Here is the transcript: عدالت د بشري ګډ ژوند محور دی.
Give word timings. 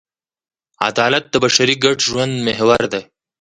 عدالت 0.89 1.23
د 1.29 1.35
بشري 1.43 1.75
ګډ 1.83 1.97
ژوند 2.07 2.33
محور 2.47 2.81
دی. 2.93 3.01